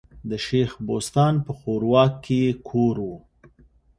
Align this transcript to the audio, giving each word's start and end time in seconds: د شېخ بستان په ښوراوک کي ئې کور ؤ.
د 0.29 0.31
شېخ 0.45 0.71
بستان 0.87 1.33
په 1.45 1.51
ښوراوک 1.59 2.13
کي 2.23 2.37
ئې 2.45 2.51
کور 2.67 2.95
ؤ. 3.11 3.15